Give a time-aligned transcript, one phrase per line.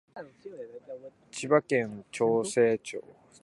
[1.29, 3.01] 千葉県長生村